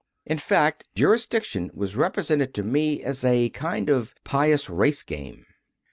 In 0.25 0.39
fact, 0.39 0.83
Jurisdiction 0.95 1.69
was 1.75 1.95
represented 1.95 2.55
to 2.55 2.63
me 2.63 3.03
as 3.03 3.23
a 3.23 3.49
kind 3.49 3.87
of 3.87 4.15
pious 4.23 4.67
race 4.67 5.03
game. 5.03 5.45